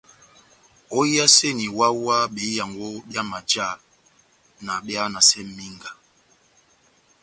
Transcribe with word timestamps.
Óhiyaseni 0.97 1.65
wáhá-wáhá 1.77 2.31
behiyango 2.33 2.87
byá 3.09 3.21
majá 3.31 3.67
na 4.65 4.73
behanasɛ 4.85 5.39
mínga. 5.57 5.91